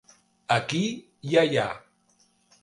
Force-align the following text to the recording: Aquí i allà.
Aquí 0.55 0.81
i 1.33 1.37
allà. 1.43 1.67